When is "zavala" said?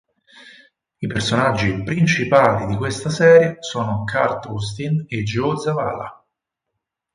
5.59-6.25